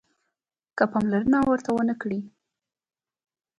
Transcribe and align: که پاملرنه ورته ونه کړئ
که 0.77 0.83
پاملرنه 0.91 1.39
ورته 1.43 1.69
ونه 1.73 1.95
کړئ 2.01 2.19